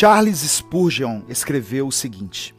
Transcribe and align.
Charles 0.00 0.38
Spurgeon 0.48 1.22
escreveu 1.28 1.88
o 1.88 1.90
seguinte: 1.90 2.54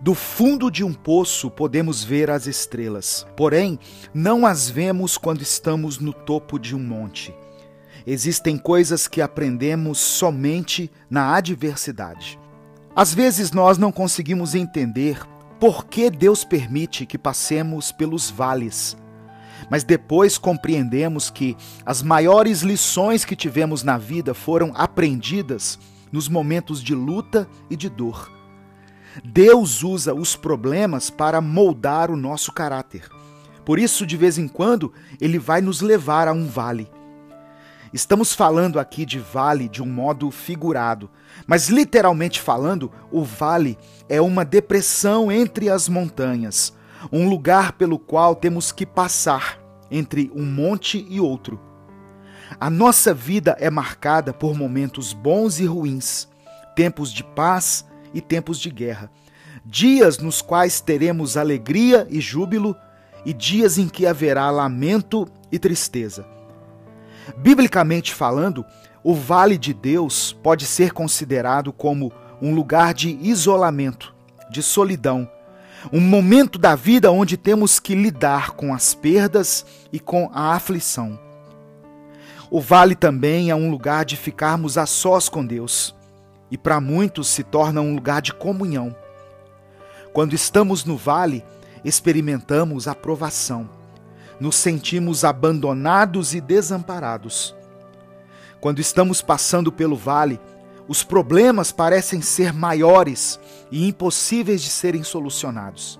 Do 0.00 0.12
fundo 0.12 0.72
de 0.72 0.82
um 0.82 0.92
poço 0.92 1.48
podemos 1.48 2.02
ver 2.02 2.28
as 2.28 2.48
estrelas, 2.48 3.24
porém 3.36 3.78
não 4.12 4.44
as 4.44 4.68
vemos 4.68 5.16
quando 5.16 5.40
estamos 5.40 6.00
no 6.00 6.12
topo 6.12 6.58
de 6.58 6.74
um 6.74 6.80
monte. 6.80 7.32
Existem 8.04 8.58
coisas 8.58 9.06
que 9.06 9.22
aprendemos 9.22 10.00
somente 10.00 10.90
na 11.08 11.36
adversidade. 11.36 12.40
Às 12.96 13.14
vezes 13.14 13.52
nós 13.52 13.78
não 13.78 13.92
conseguimos 13.92 14.56
entender 14.56 15.24
por 15.60 15.86
que 15.86 16.10
Deus 16.10 16.42
permite 16.42 17.06
que 17.06 17.16
passemos 17.16 17.92
pelos 17.92 18.30
vales. 18.30 18.96
Mas 19.70 19.84
depois 19.84 20.38
compreendemos 20.38 21.30
que 21.30 21.56
as 21.86 22.02
maiores 22.02 22.62
lições 22.62 23.24
que 23.24 23.36
tivemos 23.36 23.84
na 23.84 23.96
vida 23.96 24.34
foram 24.34 24.72
aprendidas 24.74 25.78
nos 26.14 26.28
momentos 26.28 26.80
de 26.80 26.94
luta 26.94 27.48
e 27.68 27.74
de 27.74 27.88
dor. 27.88 28.30
Deus 29.24 29.82
usa 29.82 30.14
os 30.14 30.36
problemas 30.36 31.10
para 31.10 31.40
moldar 31.40 32.08
o 32.08 32.16
nosso 32.16 32.52
caráter. 32.52 33.08
Por 33.64 33.80
isso, 33.80 34.06
de 34.06 34.16
vez 34.16 34.38
em 34.38 34.46
quando, 34.46 34.92
ele 35.20 35.40
vai 35.40 35.60
nos 35.60 35.80
levar 35.80 36.28
a 36.28 36.32
um 36.32 36.46
vale. 36.46 36.88
Estamos 37.92 38.32
falando 38.32 38.78
aqui 38.78 39.04
de 39.04 39.18
vale 39.18 39.68
de 39.68 39.82
um 39.82 39.86
modo 39.86 40.30
figurado, 40.30 41.10
mas 41.48 41.68
literalmente 41.68 42.40
falando, 42.40 42.92
o 43.10 43.24
vale 43.24 43.76
é 44.08 44.20
uma 44.20 44.44
depressão 44.44 45.32
entre 45.32 45.68
as 45.68 45.88
montanhas, 45.88 46.72
um 47.10 47.28
lugar 47.28 47.72
pelo 47.72 47.98
qual 47.98 48.36
temos 48.36 48.70
que 48.70 48.86
passar 48.86 49.58
entre 49.90 50.30
um 50.32 50.46
monte 50.46 51.04
e 51.10 51.20
outro. 51.20 51.73
A 52.60 52.70
nossa 52.70 53.12
vida 53.12 53.56
é 53.58 53.70
marcada 53.70 54.32
por 54.32 54.56
momentos 54.56 55.12
bons 55.12 55.58
e 55.58 55.64
ruins, 55.64 56.28
tempos 56.74 57.12
de 57.12 57.24
paz 57.24 57.84
e 58.12 58.20
tempos 58.20 58.58
de 58.58 58.70
guerra, 58.70 59.10
dias 59.64 60.18
nos 60.18 60.40
quais 60.40 60.80
teremos 60.80 61.36
alegria 61.36 62.06
e 62.10 62.20
júbilo 62.20 62.76
e 63.24 63.32
dias 63.32 63.78
em 63.78 63.88
que 63.88 64.06
haverá 64.06 64.50
lamento 64.50 65.26
e 65.50 65.58
tristeza. 65.58 66.26
Biblicamente 67.38 68.14
falando, 68.14 68.64
o 69.02 69.14
Vale 69.14 69.56
de 69.56 69.72
Deus 69.72 70.32
pode 70.42 70.66
ser 70.66 70.92
considerado 70.92 71.72
como 71.72 72.12
um 72.40 72.54
lugar 72.54 72.92
de 72.92 73.18
isolamento, 73.22 74.14
de 74.50 74.62
solidão, 74.62 75.28
um 75.92 76.00
momento 76.00 76.58
da 76.58 76.74
vida 76.74 77.10
onde 77.10 77.36
temos 77.36 77.78
que 77.78 77.94
lidar 77.94 78.52
com 78.52 78.74
as 78.74 78.94
perdas 78.94 79.64
e 79.92 79.98
com 79.98 80.30
a 80.32 80.54
aflição. 80.54 81.23
O 82.54 82.60
vale 82.60 82.94
também 82.94 83.50
é 83.50 83.54
um 83.56 83.68
lugar 83.68 84.04
de 84.04 84.16
ficarmos 84.16 84.78
a 84.78 84.86
sós 84.86 85.28
com 85.28 85.44
Deus, 85.44 85.92
e 86.52 86.56
para 86.56 86.80
muitos 86.80 87.26
se 87.26 87.42
torna 87.42 87.80
um 87.80 87.96
lugar 87.96 88.22
de 88.22 88.32
comunhão. 88.32 88.94
Quando 90.12 90.34
estamos 90.34 90.84
no 90.84 90.96
vale, 90.96 91.44
experimentamos 91.84 92.86
a 92.86 92.94
provação 92.94 93.68
nos 94.38 94.54
sentimos 94.54 95.24
abandonados 95.24 96.32
e 96.32 96.40
desamparados. 96.40 97.52
Quando 98.60 98.78
estamos 98.78 99.20
passando 99.20 99.72
pelo 99.72 99.96
vale, 99.96 100.38
os 100.86 101.02
problemas 101.02 101.72
parecem 101.72 102.22
ser 102.22 102.52
maiores 102.52 103.40
e 103.68 103.88
impossíveis 103.88 104.62
de 104.62 104.70
serem 104.70 105.02
solucionados. 105.02 105.98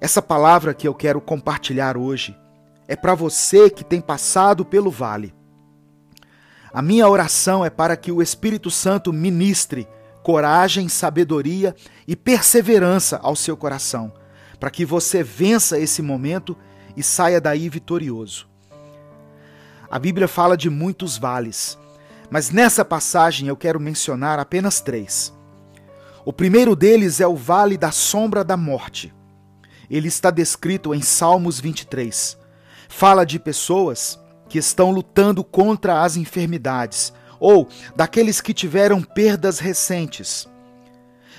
Essa 0.00 0.20
palavra 0.20 0.74
que 0.74 0.88
eu 0.88 0.94
quero 0.94 1.20
compartilhar 1.20 1.96
hoje 1.96 2.36
é 2.88 2.94
para 2.96 3.14
você 3.14 3.68
que 3.70 3.84
tem 3.84 4.00
passado 4.00 4.64
pelo 4.64 4.90
vale. 4.90 5.34
A 6.72 6.82
minha 6.82 7.08
oração 7.08 7.64
é 7.64 7.70
para 7.70 7.96
que 7.96 8.12
o 8.12 8.20
Espírito 8.22 8.70
Santo 8.70 9.12
ministre 9.12 9.88
coragem, 10.26 10.88
sabedoria 10.88 11.72
e 12.04 12.16
perseverança 12.16 13.16
ao 13.22 13.36
seu 13.36 13.56
coração, 13.56 14.12
para 14.58 14.72
que 14.72 14.84
você 14.84 15.22
vença 15.22 15.78
esse 15.78 16.02
momento 16.02 16.56
e 16.96 17.02
saia 17.02 17.40
daí 17.40 17.68
vitorioso. 17.68 18.48
A 19.88 20.00
Bíblia 20.00 20.26
fala 20.26 20.56
de 20.56 20.68
muitos 20.68 21.16
vales, 21.16 21.78
mas 22.28 22.50
nessa 22.50 22.84
passagem 22.84 23.46
eu 23.46 23.56
quero 23.56 23.78
mencionar 23.78 24.40
apenas 24.40 24.80
três. 24.80 25.32
O 26.24 26.32
primeiro 26.32 26.74
deles 26.74 27.20
é 27.20 27.26
o 27.28 27.36
Vale 27.36 27.78
da 27.78 27.92
Sombra 27.92 28.42
da 28.42 28.56
Morte. 28.56 29.14
Ele 29.88 30.08
está 30.08 30.32
descrito 30.32 30.92
em 30.92 31.02
Salmos 31.02 31.60
23. 31.60 32.36
Fala 32.88 33.24
de 33.24 33.38
pessoas 33.38 34.18
que 34.48 34.58
estão 34.58 34.90
lutando 34.90 35.42
contra 35.42 36.02
as 36.02 36.16
enfermidades 36.16 37.12
ou 37.38 37.68
daqueles 37.94 38.40
que 38.40 38.54
tiveram 38.54 39.02
perdas 39.02 39.58
recentes. 39.58 40.48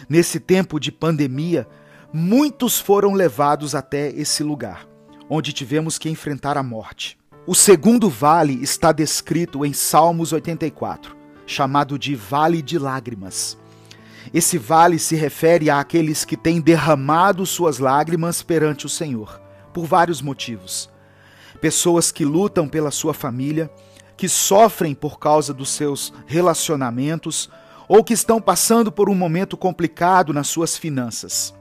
Nesse 0.07 0.40
tempo 0.40 0.80
de 0.80 0.91
pandemia, 0.91 1.68
muitos 2.13 2.80
foram 2.80 3.13
levados 3.13 3.74
até 3.74 4.09
esse 4.09 4.44
lugar 4.44 4.88
onde 5.30 5.53
tivemos 5.53 5.97
que 5.97 6.09
enfrentar 6.09 6.57
a 6.57 6.63
morte. 6.63 7.18
O 7.46 7.56
segundo 7.56 8.09
vale 8.09 8.62
está 8.62 8.91
descrito 8.91 9.66
em 9.66 9.74
Salmos 9.74 10.34
84, 10.34 11.16
chamado 11.46 11.97
de 11.97 12.16
Vale 12.16 12.62
de 12.62 12.78
Lágrimas. 12.78 13.57
Esse 14.34 14.57
vale 14.57 15.00
se 15.00 15.16
refere 15.16 15.69
àqueles 15.69 16.25
que 16.25 16.36
têm 16.36 16.59
derramado 16.59 17.46
suas 17.46 17.80
lágrimas 17.80 18.41
perante 18.41 18.86
o 18.86 18.90
Senhor, 18.90 19.41
por 19.74 19.86
vários 19.86 20.22
motivos. 20.22 20.90
Pessoas 21.62 22.12
que 22.12 22.23
lutam 22.23 22.68
pela 22.68 22.91
sua 22.91 23.13
família, 23.13 23.69
que 24.16 24.28
sofrem 24.28 24.94
por 24.94 25.19
causa 25.19 25.53
dos 25.53 25.69
seus 25.69 26.13
relacionamentos 26.25 27.50
ou 27.88 28.03
que 28.03 28.13
estão 28.13 28.41
passando 28.41 28.91
por 28.91 29.09
um 29.09 29.16
momento 29.16 29.56
complicado 29.56 30.34
nas 30.34 30.47
suas 30.47 30.75
finanças. 30.75 31.53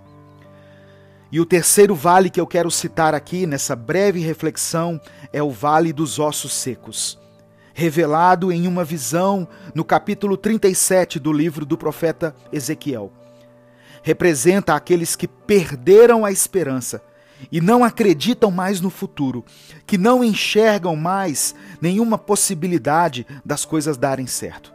E 1.31 1.41
o 1.41 1.47
terceiro 1.47 1.95
vale 1.95 2.31
que 2.31 2.41
eu 2.41 2.47
quero 2.47 2.71
citar 2.71 3.15
aqui 3.15 3.47
nessa 3.47 3.77
breve 3.77 4.21
reflexão 4.21 5.01
é 5.33 5.43
o 5.43 5.51
Vale 5.51 5.93
dos 5.93 6.19
Ossos 6.19 6.53
Secos, 6.53 7.19
revelado 7.75 8.53
em 8.53 8.67
uma 8.67 8.85
visão 8.85 9.47
no 9.75 9.85
capítulo 9.85 10.37
37 10.37 11.19
do 11.19 11.33
livro 11.33 11.67
do 11.67 11.77
profeta 11.77 12.35
Ezequiel. 12.53 13.13
Representa 14.03 14.75
aqueles 14.75 15.17
que 15.17 15.27
perderam 15.27 16.25
a 16.25 16.31
esperança 16.31 17.03
e 17.51 17.61
não 17.61 17.85
acreditam 17.85 18.51
mais 18.51 18.81
no 18.81 18.91
futuro, 18.91 19.45
que 19.87 19.99
não 19.99 20.25
enxergam 20.25 20.97
mais 20.97 21.55
nenhuma 21.81 22.19
possibilidade 22.19 23.27
das 23.45 23.65
coisas 23.65 23.97
darem 23.97 24.27
certo. 24.27 24.75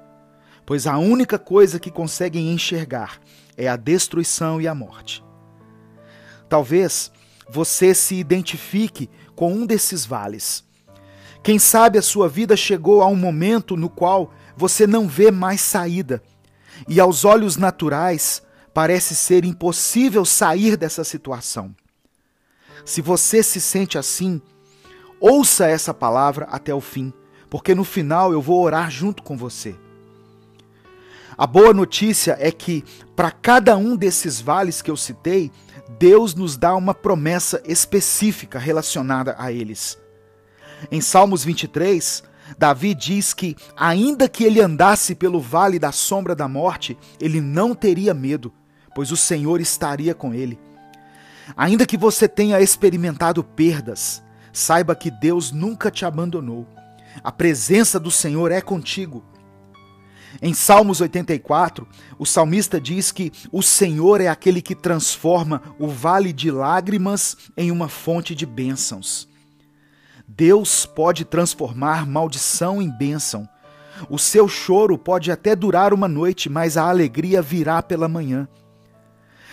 Pois 0.65 0.87
a 0.87 0.97
única 0.97 1.37
coisa 1.39 1.79
que 1.79 1.91
conseguem 1.91 2.53
enxergar 2.53 3.19
é 3.57 3.67
a 3.67 3.75
destruição 3.75 4.61
e 4.61 4.67
a 4.67 4.75
morte. 4.75 5.23
Talvez 6.47 7.11
você 7.49 7.93
se 7.93 8.15
identifique 8.15 9.09
com 9.35 9.53
um 9.53 9.65
desses 9.65 10.05
vales. 10.05 10.63
Quem 11.43 11.57
sabe 11.57 11.97
a 11.97 12.01
sua 12.01 12.29
vida 12.29 12.55
chegou 12.55 13.01
a 13.01 13.07
um 13.07 13.15
momento 13.15 13.75
no 13.75 13.89
qual 13.89 14.33
você 14.55 14.85
não 14.85 15.07
vê 15.07 15.31
mais 15.31 15.59
saída 15.61 16.21
e, 16.87 16.99
aos 16.99 17.25
olhos 17.25 17.57
naturais, 17.57 18.43
parece 18.73 19.15
ser 19.15 19.43
impossível 19.43 20.23
sair 20.23 20.77
dessa 20.77 21.03
situação. 21.03 21.75
Se 22.85 23.01
você 23.01 23.43
se 23.43 23.61
sente 23.61 23.97
assim, 23.97 24.41
ouça 25.19 25.67
essa 25.67 25.93
palavra 25.93 26.45
até 26.51 26.73
o 26.73 26.81
fim, 26.81 27.13
porque 27.49 27.75
no 27.75 27.83
final 27.83 28.31
eu 28.31 28.41
vou 28.41 28.61
orar 28.61 28.89
junto 28.89 29.21
com 29.21 29.37
você. 29.37 29.75
A 31.37 31.47
boa 31.47 31.73
notícia 31.73 32.37
é 32.39 32.51
que, 32.51 32.83
para 33.15 33.31
cada 33.31 33.77
um 33.77 33.95
desses 33.95 34.39
vales 34.39 34.81
que 34.81 34.91
eu 34.91 34.97
citei, 34.97 35.51
Deus 35.97 36.35
nos 36.35 36.57
dá 36.57 36.75
uma 36.75 36.93
promessa 36.93 37.61
específica 37.65 38.59
relacionada 38.59 39.35
a 39.37 39.51
eles. 39.51 39.97
Em 40.91 41.01
Salmos 41.01 41.43
23, 41.43 42.23
Davi 42.57 42.93
diz 42.93 43.33
que, 43.33 43.55
ainda 43.75 44.27
que 44.27 44.43
ele 44.43 44.61
andasse 44.61 45.15
pelo 45.15 45.39
vale 45.39 45.79
da 45.79 45.91
sombra 45.91 46.35
da 46.35 46.47
morte, 46.47 46.97
ele 47.19 47.41
não 47.41 47.73
teria 47.73 48.13
medo, 48.13 48.53
pois 48.93 49.11
o 49.11 49.17
Senhor 49.17 49.61
estaria 49.61 50.13
com 50.13 50.33
ele. 50.33 50.59
Ainda 51.55 51.85
que 51.85 51.97
você 51.97 52.27
tenha 52.27 52.61
experimentado 52.61 53.43
perdas, 53.43 54.23
saiba 54.53 54.95
que 54.95 55.09
Deus 55.09 55.51
nunca 55.51 55.89
te 55.89 56.05
abandonou. 56.05 56.67
A 57.23 57.31
presença 57.31 57.99
do 57.99 58.11
Senhor 58.11 58.51
é 58.51 58.61
contigo. 58.61 59.23
Em 60.41 60.53
Salmos 60.53 61.01
84, 61.01 61.85
o 62.17 62.25
salmista 62.25 62.79
diz 62.79 63.11
que 63.11 63.31
o 63.51 63.61
Senhor 63.61 64.21
é 64.21 64.27
aquele 64.27 64.61
que 64.61 64.75
transforma 64.75 65.61
o 65.77 65.87
vale 65.87 66.31
de 66.31 66.49
lágrimas 66.49 67.35
em 67.57 67.69
uma 67.69 67.89
fonte 67.89 68.33
de 68.33 68.45
bênçãos. 68.45 69.27
Deus 70.27 70.85
pode 70.85 71.25
transformar 71.25 72.07
maldição 72.07 72.81
em 72.81 72.89
bênção. 72.89 73.47
O 74.09 74.17
seu 74.17 74.47
choro 74.47 74.97
pode 74.97 75.31
até 75.31 75.55
durar 75.55 75.93
uma 75.93 76.07
noite, 76.07 76.49
mas 76.49 76.77
a 76.77 76.87
alegria 76.87 77.41
virá 77.41 77.83
pela 77.83 78.07
manhã. 78.07 78.47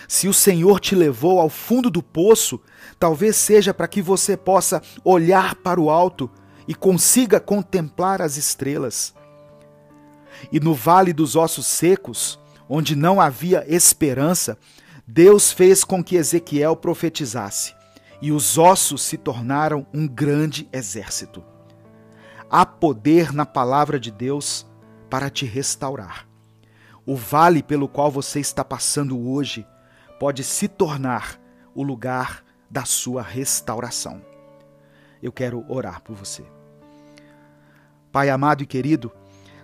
Se 0.09 0.27
o 0.27 0.33
Senhor 0.33 0.79
te 0.79 0.95
levou 0.95 1.39
ao 1.39 1.49
fundo 1.49 1.87
do 1.87 2.01
poço, 2.01 2.59
talvez 2.99 3.35
seja 3.35 3.75
para 3.75 3.87
que 3.87 4.01
você 4.01 4.35
possa 4.35 4.81
olhar 5.05 5.53
para 5.53 5.79
o 5.79 5.91
alto 5.91 6.27
e 6.67 6.73
consiga 6.73 7.39
contemplar 7.39 8.19
as 8.19 8.35
estrelas. 8.35 9.13
E 10.51 10.59
no 10.59 10.73
vale 10.73 11.13
dos 11.13 11.35
ossos 11.35 11.67
secos, 11.67 12.39
onde 12.67 12.95
não 12.95 13.21
havia 13.21 13.63
esperança, 13.67 14.57
Deus 15.05 15.51
fez 15.51 15.83
com 15.83 16.03
que 16.03 16.15
Ezequiel 16.15 16.75
profetizasse, 16.75 17.75
e 18.19 18.31
os 18.31 18.57
ossos 18.57 19.03
se 19.03 19.15
tornaram 19.15 19.85
um 19.93 20.07
grande 20.07 20.67
exército. 20.73 21.43
Há 22.49 22.65
poder 22.65 23.31
na 23.31 23.45
palavra 23.45 23.99
de 23.99 24.09
Deus 24.09 24.65
para 25.07 25.29
te 25.29 25.45
restaurar. 25.45 26.27
O 27.05 27.15
vale 27.15 27.61
pelo 27.61 27.87
qual 27.87 28.09
você 28.09 28.39
está 28.39 28.65
passando 28.65 29.29
hoje 29.29 29.67
pode 30.19 30.43
se 30.43 30.67
tornar 30.67 31.39
o 31.73 31.81
lugar 31.81 32.43
da 32.69 32.83
sua 32.85 33.21
restauração. 33.21 34.21
Eu 35.23 35.31
quero 35.31 35.65
orar 35.69 36.01
por 36.01 36.15
você. 36.15 36.43
Pai 38.11 38.29
amado 38.29 38.63
e 38.63 38.65
querido, 38.65 39.11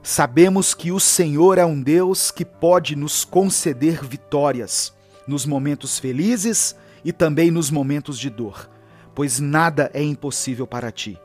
sabemos 0.02 0.74
que 0.74 0.92
o 0.92 1.00
Senhor 1.00 1.58
é 1.58 1.66
um 1.66 1.82
Deus 1.82 2.32
que 2.32 2.46
pode 2.46 2.96
nos 2.96 3.26
conceder 3.26 4.04
vitórias 4.04 4.94
nos 5.28 5.46
momentos 5.46 6.00
felizes 6.00 6.76
e 7.04 7.12
também 7.12 7.52
nos 7.52 7.70
momentos 7.70 8.18
de 8.18 8.30
dor, 8.30 8.70
pois 9.14 9.40
nada 9.40 9.90
é 9.94 10.02
impossível 10.02 10.66
para 10.66 10.92
ti. 10.92 11.20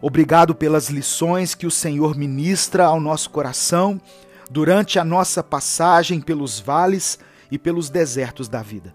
Obrigado 0.00 0.54
pelas 0.54 0.88
lições 0.88 1.54
que 1.54 1.66
o 1.66 1.70
Senhor 1.70 2.16
ministra 2.16 2.84
ao 2.84 3.00
nosso 3.00 3.30
coração 3.30 4.00
durante 4.50 4.98
a 4.98 5.04
nossa 5.04 5.42
passagem 5.42 6.20
pelos 6.20 6.60
vales 6.60 7.18
e 7.52 7.58
pelos 7.58 7.90
desertos 7.90 8.48
da 8.48 8.62
vida. 8.62 8.94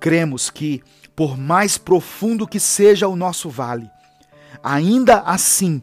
Cremos 0.00 0.50
que, 0.50 0.82
por 1.14 1.38
mais 1.38 1.78
profundo 1.78 2.46
que 2.46 2.58
seja 2.58 3.06
o 3.06 3.14
nosso 3.14 3.48
vale, 3.48 3.88
ainda 4.60 5.20
assim 5.20 5.80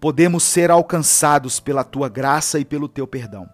podemos 0.00 0.42
ser 0.42 0.72
alcançados 0.72 1.60
pela 1.60 1.84
tua 1.84 2.08
graça 2.08 2.58
e 2.58 2.64
pelo 2.64 2.88
teu 2.88 3.06
perdão. 3.06 3.48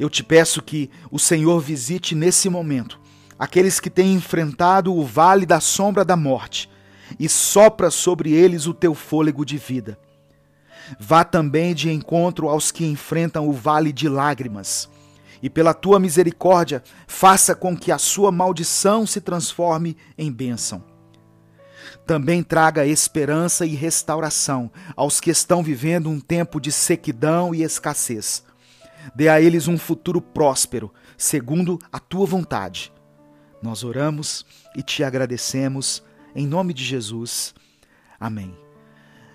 Eu 0.00 0.10
te 0.10 0.24
peço 0.24 0.60
que 0.60 0.90
o 1.12 1.18
Senhor 1.18 1.60
visite 1.60 2.12
nesse 2.12 2.48
momento 2.48 3.00
aqueles 3.38 3.78
que 3.78 3.88
têm 3.88 4.14
enfrentado 4.14 4.92
o 4.92 5.04
vale 5.04 5.46
da 5.46 5.60
sombra 5.60 6.04
da 6.04 6.16
morte 6.16 6.68
e 7.20 7.28
sopra 7.28 7.88
sobre 7.88 8.32
eles 8.32 8.66
o 8.66 8.74
teu 8.74 8.94
fôlego 8.94 9.44
de 9.44 9.58
vida. 9.58 9.96
Vá 10.98 11.22
também 11.22 11.72
de 11.72 11.88
encontro 11.88 12.48
aos 12.48 12.72
que 12.72 12.84
enfrentam 12.84 13.48
o 13.48 13.52
vale 13.52 13.92
de 13.92 14.08
lágrimas, 14.08 14.88
e 15.44 15.50
pela 15.50 15.74
tua 15.74 16.00
misericórdia, 16.00 16.82
faça 17.06 17.54
com 17.54 17.76
que 17.76 17.92
a 17.92 17.98
sua 17.98 18.32
maldição 18.32 19.06
se 19.06 19.20
transforme 19.20 19.94
em 20.16 20.32
bênção. 20.32 20.82
Também 22.06 22.42
traga 22.42 22.86
esperança 22.86 23.66
e 23.66 23.74
restauração 23.74 24.72
aos 24.96 25.20
que 25.20 25.28
estão 25.28 25.62
vivendo 25.62 26.08
um 26.08 26.18
tempo 26.18 26.58
de 26.58 26.72
sequidão 26.72 27.54
e 27.54 27.62
escassez. 27.62 28.42
Dê 29.14 29.28
a 29.28 29.38
eles 29.38 29.68
um 29.68 29.76
futuro 29.76 30.18
próspero, 30.18 30.90
segundo 31.14 31.78
a 31.92 31.98
tua 31.98 32.24
vontade. 32.24 32.90
Nós 33.62 33.84
oramos 33.84 34.46
e 34.74 34.82
te 34.82 35.04
agradecemos 35.04 36.02
em 36.34 36.46
nome 36.46 36.72
de 36.72 36.82
Jesus. 36.82 37.54
Amém. 38.18 38.56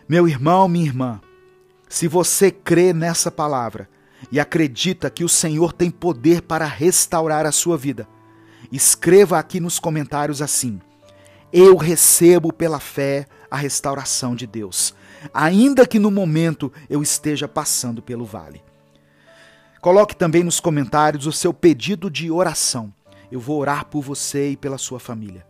Meu 0.08 0.28
irmão, 0.28 0.68
minha 0.68 0.88
irmã, 0.88 1.22
se 1.88 2.08
você 2.08 2.50
crê 2.50 2.94
nessa 2.94 3.30
palavra 3.30 3.88
e 4.32 4.40
acredita 4.40 5.10
que 5.10 5.24
o 5.24 5.30
Senhor 5.30 5.74
tem 5.74 5.90
poder 5.90 6.42
para 6.42 6.66
restaurar 6.66 7.46
a 7.46 7.52
sua 7.52 7.78
vida, 7.78 8.08
escreva 8.72 9.40
aqui 9.40 9.60
nos 9.60 9.80
comentários 9.80 10.42
assim: 10.42 10.80
Eu 11.52 11.76
recebo 11.78 12.52
pela 12.52 12.80
fé 12.80 13.26
a 13.50 13.58
restauração 13.58 14.36
de 14.36 14.46
Deus, 14.46 14.94
ainda 15.34 15.88
que 15.88 16.00
no 16.00 16.12
momento 16.12 16.72
eu 16.90 17.02
esteja 17.02 17.48
passando 17.48 18.02
pelo 18.02 18.26
vale. 18.26 18.62
Coloque 19.82 20.16
também 20.16 20.44
nos 20.44 20.60
comentários 20.60 21.26
o 21.26 21.32
seu 21.32 21.54
pedido 21.54 22.10
de 22.12 22.30
oração. 22.30 22.94
Eu 23.32 23.40
vou 23.40 23.60
orar 23.60 23.86
por 23.86 24.02
você 24.02 24.52
e 24.52 24.58
pela 24.58 24.78
sua 24.78 25.00
família. 25.00 25.46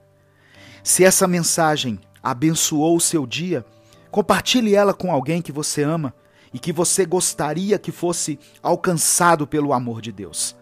Se 0.83 1.03
essa 1.03 1.27
mensagem 1.27 1.99
abençoou 2.21 2.95
o 2.95 3.01
seu 3.01 3.25
dia, 3.25 3.65
compartilhe 4.11 4.75
ela 4.75 4.93
com 4.93 5.11
alguém 5.11 5.41
que 5.41 5.51
você 5.51 5.81
ama 5.81 6.13
e 6.53 6.59
que 6.59 6.73
você 6.73 7.05
gostaria 7.05 7.77
que 7.79 7.91
fosse 7.91 8.39
alcançado 8.61 9.45
pelo 9.45 9.73
amor 9.73 10.01
de 10.01 10.11
Deus. 10.11 10.55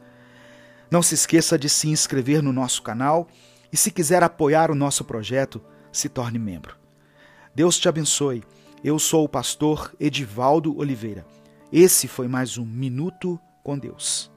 Não 0.89 1.01
se 1.01 1.15
esqueça 1.15 1.57
de 1.57 1.69
se 1.69 1.89
inscrever 1.89 2.41
no 2.41 2.53
nosso 2.53 2.81
canal 2.81 3.27
e, 3.71 3.77
se 3.77 3.91
quiser 3.91 4.23
apoiar 4.23 4.71
o 4.71 4.75
nosso 4.75 5.03
projeto, 5.03 5.61
se 5.91 6.07
torne 6.07 6.39
membro. 6.39 6.75
Deus 7.53 7.77
te 7.77 7.89
abençoe. 7.89 8.43
Eu 8.83 8.99
sou 8.99 9.25
o 9.25 9.29
pastor 9.29 9.93
Edivaldo 9.99 10.77
Oliveira. 10.77 11.25
Esse 11.71 12.07
foi 12.07 12.27
mais 12.27 12.57
um 12.57 12.65
Minuto 12.65 13.39
com 13.63 13.77
Deus. 13.77 14.31